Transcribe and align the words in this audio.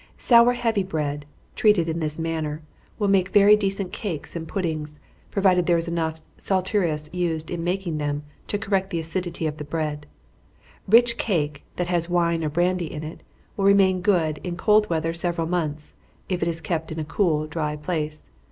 Sour 0.17 0.53
heavy 0.53 0.81
bread, 0.81 1.27
treated 1.55 1.87
in 1.87 1.99
this 1.99 2.17
manner, 2.17 2.63
will 2.97 3.07
make 3.07 3.29
very 3.29 3.55
decent 3.55 3.93
cakes 3.93 4.35
and 4.35 4.47
puddings, 4.47 4.99
provided 5.29 5.67
there 5.67 5.77
is 5.77 5.87
enough 5.87 6.23
saleratus 6.39 7.07
used 7.13 7.51
in 7.51 7.63
making 7.63 7.99
them 7.99 8.23
to 8.47 8.57
correct 8.57 8.89
the 8.89 8.97
acidity 8.97 9.45
of 9.45 9.57
the 9.57 9.63
bread. 9.63 10.07
Rich 10.87 11.19
cake, 11.19 11.61
that 11.75 11.85
has 11.85 12.09
wine 12.09 12.43
or 12.43 12.49
brandy 12.49 12.91
in 12.91 13.03
it, 13.03 13.21
will 13.55 13.65
remain 13.65 14.01
good 14.01 14.39
in 14.43 14.57
cold 14.57 14.89
weather 14.89 15.13
several 15.13 15.45
months, 15.45 15.93
if 16.27 16.41
it 16.41 16.47
is 16.47 16.61
kept 16.61 16.91
in 16.91 16.97
a 16.97 17.05
cool, 17.05 17.45
dry 17.45 17.75
place. 17.75 18.23